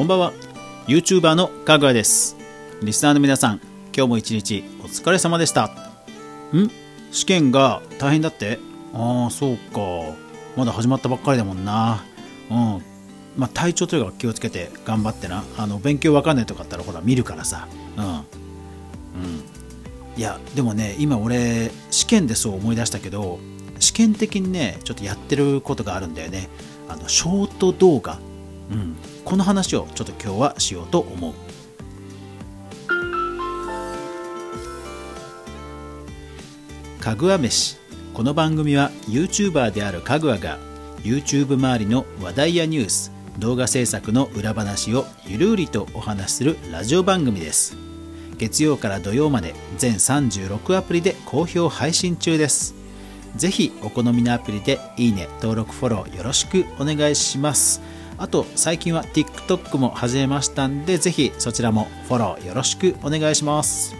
[0.00, 0.32] こんばんは。
[0.86, 2.34] YouTuber のかぐわです。
[2.82, 3.60] リスナーの皆さん
[3.94, 5.66] 今日も一日お疲れ様でした。
[5.66, 6.70] ん？
[7.12, 8.58] 試験が大変だって？
[8.94, 10.16] ああそうか。
[10.56, 12.02] まだ始まったばっかりだもんな。
[12.50, 12.56] うん。
[13.36, 15.44] まあ体調というか気をつけて頑張ってな。
[15.58, 17.68] あの勉強わかんないとかあったらほら見るからさ。
[17.98, 18.04] うん。
[18.06, 18.22] うん。
[20.16, 23.38] いやでもね今俺試験でそう思い出したけど
[23.80, 26.48] 試験的にねちょっとやってることがあるんだよね。
[26.88, 28.18] あのショート動画、
[28.70, 28.96] うん、
[29.30, 31.34] この話をちょっと今日はしようと思う。
[37.00, 37.76] かぐわ飯。
[38.12, 40.58] この番組は YouTuber であるかぐわが
[41.04, 47.76] YouTube 周りの話題やニュース動画制作の裏話をゆるりとお話しするラジオ番組です。
[48.36, 52.74] 月曜から土曜まで全36アプリで好評配信中です。
[53.36, 57.99] ぜひお好みのアプリでいいね登録フォローよろしくお願いします。
[58.20, 63.96] あと最近は TikTok も始めましたんでぜひそちらもフォローよろしくお願いします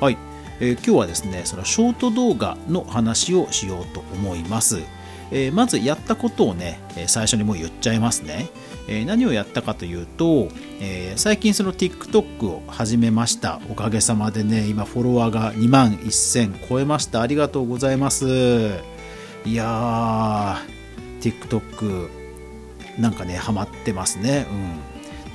[0.00, 0.16] はい、
[0.58, 4.78] えー、今日はですねそのショート動画の話をしようと思います
[5.32, 8.48] えー、まずやったことをね、最初にもう言っちゃいますね。
[8.88, 10.48] えー、何をやったかというと、
[10.80, 13.60] え、最近その TikTok を始めました。
[13.70, 17.20] おかげさまでね、今フォロワーが2万1000超えました。
[17.20, 18.26] ありがとうございます。
[19.44, 22.19] いやー、TikTok
[22.98, 24.46] なんかね、ハマってますね。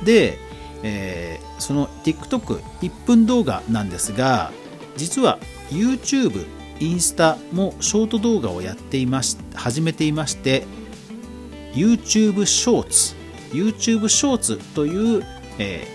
[0.00, 0.04] うん。
[0.04, 0.38] で、
[0.82, 4.52] えー、その TikTok1 分動画なんですが、
[4.96, 5.38] 実は
[5.70, 6.46] YouTube
[6.80, 10.64] インスタもショート動画をやっていまし始めていまして
[11.72, 13.14] YouTube ショーツ
[13.54, 15.24] YouTube ショーツという、
[15.58, 15.86] え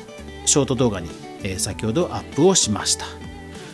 [0.44, 1.10] ー、ショート動画に、
[1.44, 3.06] えー、先ほどアップをしました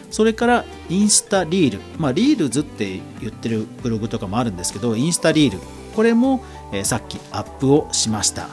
[0.09, 5.59] それからインスタリール、まあ、リールズって言ってるブログとかもあるんですけどインスタリール
[5.95, 8.47] これも、えー、さっきアップをしました。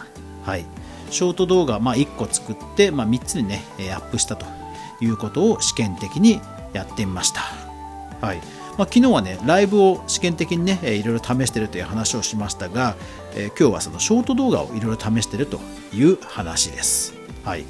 [0.45, 0.65] はい。
[1.11, 3.63] ショート動画、まあ、1個作って、まあ、3つにね
[3.95, 4.47] アップしたと
[5.01, 6.41] いうことを試験的に
[6.73, 7.43] やってみました。
[8.21, 8.39] はい。
[8.79, 12.97] まあ、昨日はねライブを試験的にねいろいろ試してるという話をしましたが、
[13.35, 15.61] えー、今日はそのショート動画をいろいろ試してると
[15.93, 17.15] いう話です。
[17.45, 17.65] はい。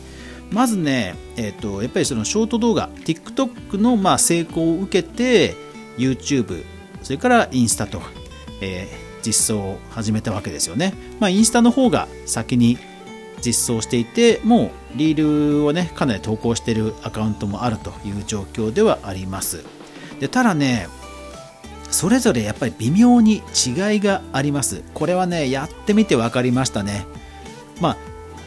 [0.53, 5.55] まずね、えーと、やっぱりそのショート動画 TikTok のまあ成功を受けて
[5.97, 6.65] YouTube
[7.03, 8.01] それからインスタと、
[8.61, 10.95] えー、実装を始めたわけですよね。
[11.21, 12.79] まあ、インスタの方が先に
[13.45, 19.65] 実装していてもうリールをねかなり投稿してるアカウントもあるという状況ではあります。
[20.21, 20.87] でただね
[21.91, 27.07] それぞれやっぱり微妙に違いがありますこれはねやってみて分かりましたね
[27.81, 27.97] まあ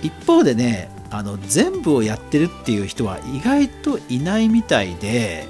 [0.02, 5.48] 一方でねあの全部をやってるっていう人は意外といないみたいで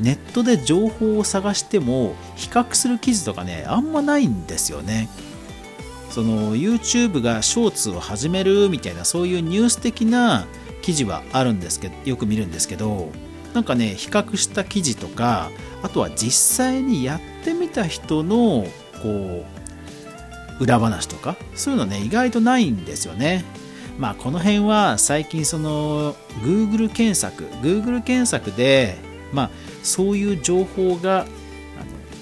[0.00, 5.08] ネットで情報を探しても比較する記事とかねあんまないんですよね。
[6.10, 10.46] その YouTube がショーツを始めるみたいなそういうニュース的な
[10.82, 13.10] 記事はあるんですけどよく見るんですけど
[13.54, 15.50] なんかね比較した記事とか
[15.82, 18.66] あとは実際にやってみた人の
[19.02, 19.44] こ
[20.58, 23.44] う裏話とかそういうのね意外とないんですよね。
[23.98, 28.96] まあこの辺は最近その Google 検索 Google 検索で
[29.32, 29.50] まあ
[29.82, 31.26] そういう情報が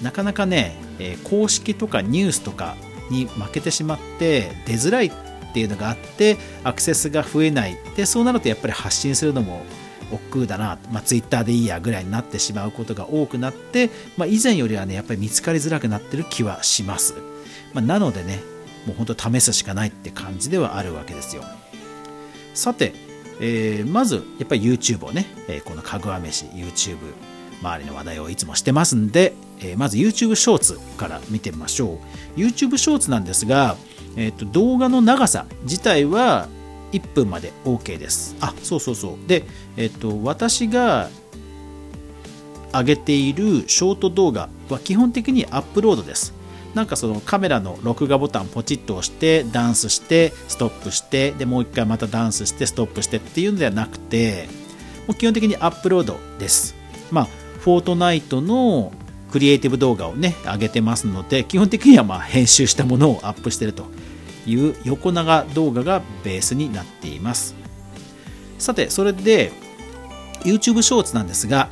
[0.01, 2.75] なかなかね、え公式とかニュースとか
[3.09, 5.11] に負けてしまって出づらいっ
[5.53, 9.63] ていうのがあってアクセスが増えないでそうなるとやっぱり発信するのも
[10.11, 17.15] 億劫だな、まあ、ツイッターでいいやぐらいになってしまうことが多くなって、まあ、以前よりはねやっぱり見つかりづらくなってる気はします、
[17.73, 18.39] まあ、なのでね
[18.85, 21.43] もう本当試すしかないって感じではあるわけですよ。
[22.53, 22.93] さて、
[23.39, 26.97] えー、まずやっぱり YouTube をね、えー、このかぐわ飯 YouTube
[27.61, 31.99] 周りの話題をいつもしてますんで、えー、まず YouTube ショーツから見てみましょ
[32.37, 33.75] う YouTube ショーツなんですが、
[34.15, 36.47] えーと動画の長さ自体は
[36.91, 38.35] 1分まで OK です。
[38.39, 39.27] あ、そうそうそう。
[39.27, 39.45] で、
[39.77, 41.09] えっと、私が
[42.73, 46.33] 上げているショート動画は基本的にアップロードです。
[46.75, 54.47] なんかそのカメラの録画ボタンポチッと押してダンスしてストップしてでもう一回またダンスしてストップしてっていうのではなくて
[55.07, 56.75] もう基本的にアップロードです。
[57.09, 57.27] まあ、
[57.69, 58.91] フォートナイトの
[59.31, 63.85] クリエイティブ動画をね上げてますので基本的にはま編集したものをアップしてると
[64.47, 67.53] いう横長動画がベースになっています。
[68.57, 69.51] さてそれで
[70.41, 71.69] YouTube ショーツなんですが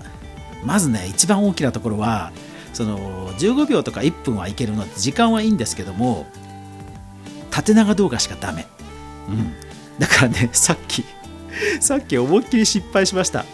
[0.64, 2.32] まずね一番大きなところは
[2.74, 6.28] その15秒とか1分はいけるので時間はいいんですけども
[7.50, 8.68] 縦長動画しかダメ。
[9.30, 9.56] うん。
[9.98, 11.04] だからねさっき
[11.80, 13.46] さっき思いっきり失敗しました。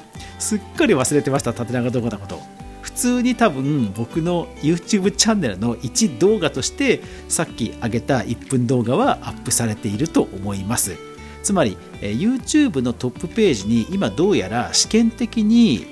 [0.43, 2.41] すっかり忘れてました縦長動画のこと。
[2.81, 10.97] 普通に多分僕の YouTube チャンネルの1動画としてさっき上げた1分動画はアップされていると思います。
[11.43, 15.87] つまり、YouTube のトップページに今どうやら試験的に、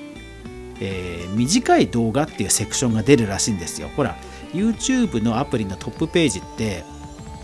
[0.81, 3.89] えー短い動画っていうセクションが出るらしいんですよ。
[3.95, 4.17] ほら
[4.53, 6.83] YouTube のアプリのトップページって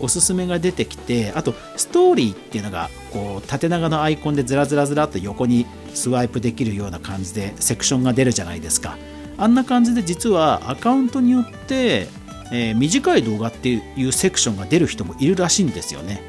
[0.00, 8.96] おすすめが出てきてあとストーリーっていうのがこう縦長のアイコンでずらずらずらっと横にスワイプできるような感じでセクションが出るじゃないですか。
[9.36, 12.08] あんな感じで実はアカウントによって、
[12.50, 16.22] えー短い動画っていうセクションが出る人もいるらしいんですよね。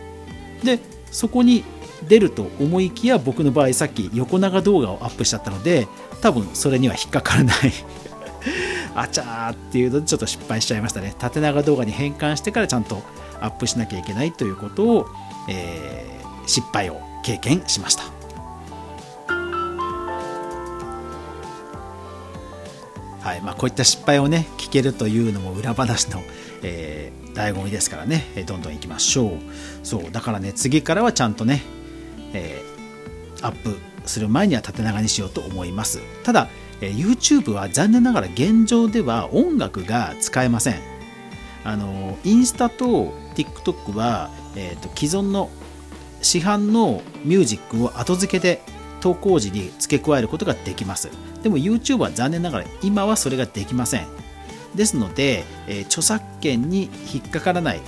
[0.63, 0.79] で
[1.11, 1.63] そこに
[2.07, 5.87] 出ると思いきや僕の場合さっき横長動画をアップしちゃったので
[6.21, 7.55] 多分それには引っかからない。
[8.95, 11.15] あちゃーっていうのでちょっと失敗しちゃいましたね。
[11.17, 13.01] 縦長動画に変換してからちゃんと
[13.41, 15.05] アップしなきゃいけないということを、
[15.47, 18.03] えー失敗を経験しました。
[23.21, 26.23] はいまあ、こういった失敗をね聞けるというのも裏話の、
[26.63, 29.31] えー醍醐味ですからね、えーどんどんいきましょう。
[29.83, 31.61] そうだからね次からはちゃんとね、
[32.33, 35.99] えーアップする前には縦長にしようと思います。
[36.23, 36.47] ただ、
[36.81, 40.98] えー YouTube は残念ながら現状では音楽が使えません。
[41.63, 45.49] あのインスタと TikTok は、えーと既存の
[46.21, 48.61] 市販のミュージックを後付けで
[48.99, 51.09] 投稿時に付け加えることができます。
[51.43, 54.07] でも YouTube は残念ながら今はそれができません。
[54.75, 57.81] ですので、えー著作権に引っかからない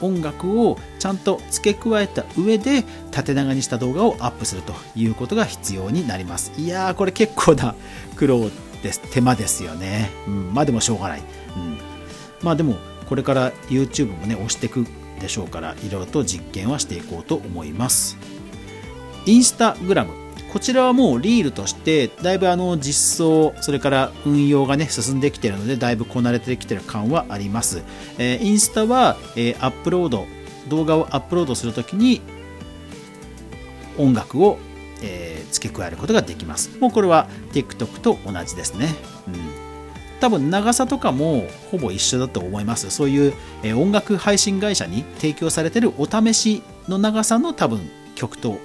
[0.00, 6.52] 音楽をちゃんと付け加えた上で縦長にした動画をアップするということが必要になります。
[6.56, 7.74] いやーこれ結構な
[8.14, 8.50] 苦労
[8.82, 9.00] です。
[9.12, 11.78] 手間ですよね、うん、まあでもしょうがない、うん、
[12.42, 12.76] まあでも
[13.08, 14.86] これから YouTube もね押していく
[15.20, 18.16] でしょうからいろいろと実験はしていこうと思います。
[19.26, 20.12] インスタグラム。
[20.52, 27.82] こちらはもうリールとしてだいぶあの実装それから運用がね進んできているのでだいぶこなれてきてる感はあります、
[28.16, 30.26] えーインスタは、えーアップロード
[30.68, 32.22] 動画をアップロードするときに
[33.98, 34.58] 音楽を、
[35.02, 36.78] えー付け加えることができます。
[36.78, 38.94] もうこれは TikTok と同じですね、
[39.26, 39.34] うん、
[40.20, 42.90] 多分長さとかもほぼ一緒だと思います。
[42.90, 48.58] そういう、え音楽配信会社に提供されてるお試しの長さの多分曲と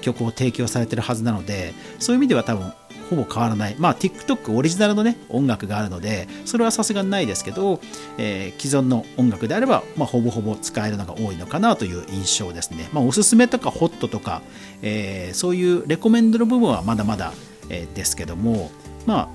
[0.00, 2.72] 曲を提供されてるはずなのでそういう意味では多分
[3.10, 3.76] ほぼ変わらない。
[3.78, 7.80] まあ TikTok オリジナルのね音楽があるのでそれはさすがにないですけど、
[8.18, 14.42] えー既存の音楽であれば、まあ、ほぼほぼ使えるのが多いのかなという印象ですね、まあ、おすすめとかホットとか、
[14.82, 17.32] えーそういうレコメンドの部分はまだまだ、
[17.68, 18.70] えーですけども
[19.06, 19.28] まあ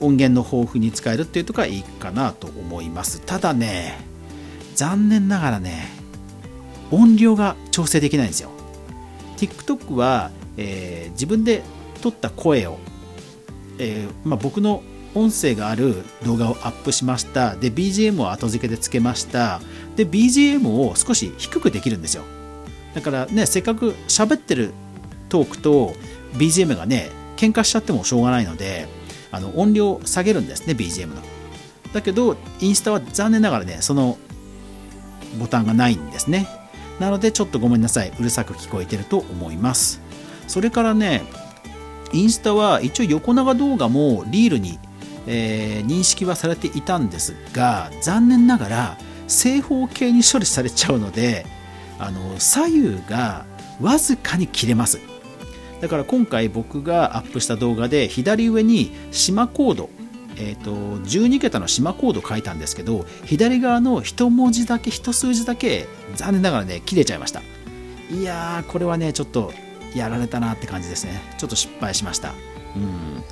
[0.00, 3.20] 音源の豊富に使えるっていうところはいいかなと思います。
[3.20, 3.98] ただね
[4.74, 5.88] 残念ながらね
[6.90, 8.50] 音量が調整できないんですよ。
[9.36, 11.62] TikTok は、えー自分で
[12.00, 12.78] 撮った声を、
[13.78, 14.82] えーまあ、僕の
[15.14, 17.56] 音声がある動画をアップしました。
[17.56, 19.60] で BGM を後付けでつけました。
[19.96, 22.22] で BGM を少し低くできるんですよ。
[22.94, 24.72] だからねせっかく喋ってる
[25.28, 25.94] トークと
[26.34, 28.88] BGM がね喧嘩しちゃってもしょうがないので
[29.32, 31.22] あの音量を下げるんですね BGM の。
[31.92, 34.18] だけどインスタは残念ながらねその
[35.38, 36.48] ボタンがないんですね。
[36.98, 38.12] なのでちょっとごめんなさい。
[38.18, 40.00] うるさく聞こえてると思います。
[40.46, 41.22] それからね
[42.12, 44.78] インスタは一応横長動画もリールに、
[45.26, 48.98] えー認識はされていたんですが残念ながら
[49.28, 51.46] 正方形に処理されちゃうので
[51.98, 53.44] あの左右が
[53.80, 55.09] わずかに切れます。
[55.80, 59.90] だから今回僕がアップした動画で左上に島コード
[60.36, 67.42] えー、と12桁の島コード書いたんですけど左側の一文字だけ一数字だけ残念ながらね切れちゃいました。
[68.10, 69.52] いやーこれはねちょっと
[69.94, 71.20] やられたなって感じですね。
[71.38, 72.30] ちょっと失敗しました。
[72.76, 73.22] うん。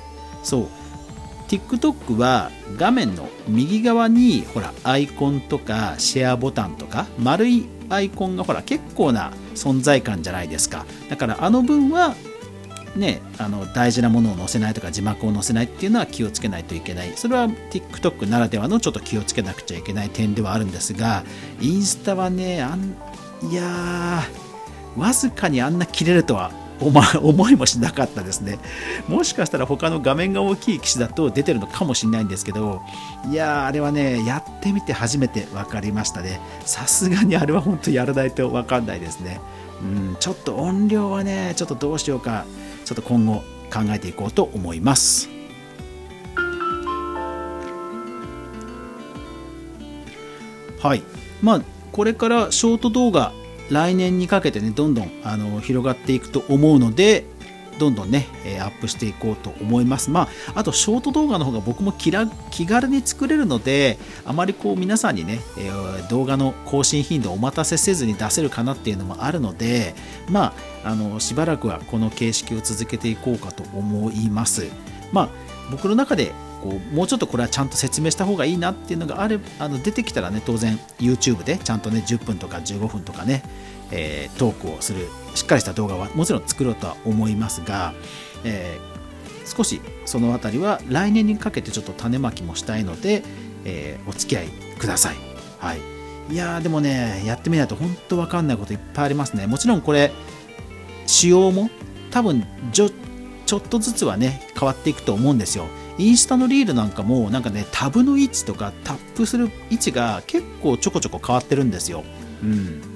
[0.43, 0.67] そう。
[1.47, 10.85] TikTok は画面の右側にほらアイコンとかシェアボタンとか丸いアイコンがほら結構な存在感じゃないですか。
[11.09, 12.15] だからあの分は
[12.95, 17.13] ね、あの大事なものを載せないとか字幕を載せないっていうのは気をつけないといけない。
[17.15, 21.23] それは TikTok ならではのちょっと気をつけなくちゃいけない点ではあるんですが
[21.61, 22.95] インスタはねあん
[23.49, 28.57] いやーわずかにあんな切れるとは 思いもしなかったですね。
[29.07, 32.81] もしかしたら他の画面が大きい機種だと出てるのかもしれないんですけど
[33.29, 36.39] いやーあれはねやってみて初めて分かりましたね。
[36.65, 39.41] さすがにあれは本当やらないと分かんないですね。
[39.81, 42.45] うんちょっと音量はねちょっとどうしようか
[42.85, 45.29] ちょっと今後考えていこうと思います。
[50.79, 51.03] はい。
[51.41, 53.33] まあこれからショート動画
[53.69, 57.25] 来年にかけてねどんどんあの広がっていくと思うので
[57.79, 60.11] どんどんね、えアップしていこうと思います。
[60.11, 62.11] まああとショート動画の方が僕も気
[62.51, 65.71] 気軽に作れるのであまりこう皆さんにね、え
[66.09, 69.95] 動画の更新頻度をお待たせせずに出せるかなっていうのもあるので
[70.29, 74.67] まああのしばらくはこの形式を続けていこうかと思います。
[75.11, 75.29] まあ
[75.71, 83.43] 僕の中でこうもうちょっとこれはちゃんと説明した方がいいなっていうのがあれあの出てきたらね当然 YouTube でちゃんとね10分とか15分とかね、
[83.91, 87.93] えー、トークをするしっかりした動画はもちろん作ろうとは思いますが、
[88.43, 93.23] えー、少しその辺りは来年にかけてちょっと種まきもしたいので、
[93.65, 94.47] えー、お付き合い
[94.79, 95.15] ください。
[95.59, 95.79] はい、
[96.31, 99.47] いやでもねやってみないと本当わかんないこといっぱいありますね。
[99.47, 100.11] もちろんこれ
[101.05, 101.69] 仕様も
[102.11, 102.89] 多分ちょ
[103.45, 105.67] ちょっとずつはね変わっていくと思うんですよ。
[105.97, 112.03] インスタのリールなんかもなんかねタブの位置とかタップする位置が結構ちょこちょこ変わってるんですよ。
[112.41, 112.88] うん、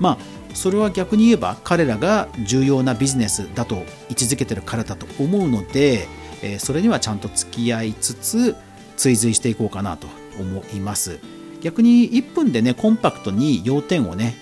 [0.00, 0.18] まあ
[0.54, 3.76] それは逆に言えば彼らが重要なビジネスだと
[4.08, 6.06] 位置づけてるからだと思うので、
[6.42, 8.56] えー、それにはちゃんと付き合いつつ
[8.96, 10.06] 追随していこうかなと
[10.38, 11.18] 思います。
[11.60, 14.36] 逆に1分でねコンパクトに要点をね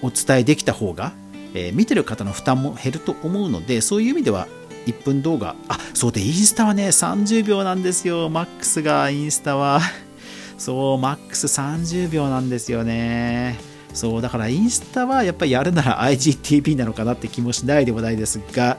[0.00, 1.12] お伝えできた方が、
[1.54, 4.48] えー、見てる方の負担も減ると思うのでそういう意味では
[4.86, 8.28] 1分動画あそうでインスタはね30秒なんですよ。
[8.28, 9.80] マックスがインスタは。
[10.58, 13.71] そうマックス30秒なんですよね。
[13.94, 18.78] そうだからインスタはやっぱりやるなら IGTV なのかなって気もしないでもないですが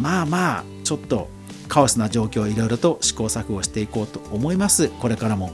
[0.00, 1.28] まあまあちょっと
[1.68, 4.88] カオスな状況をいろいろと試行錯誤していこうと思います。
[4.88, 5.52] これからも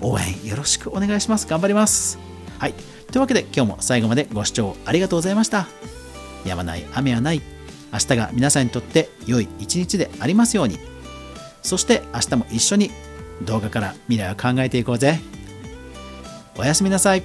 [0.00, 1.46] 応援よろしくお願いします。
[1.46, 2.18] 頑張ります。
[2.58, 2.74] はい。
[3.10, 5.68] というわけで今日も最後までご視聴ありがとうございました。
[6.44, 7.40] やまない雨はない。
[7.92, 10.78] 明日が皆さんにとって良い一日でありますように。
[11.62, 12.90] そして明日も一緒に
[13.42, 15.20] 動画から未来を考えていこうぜ。
[16.56, 17.22] おやすみなさい。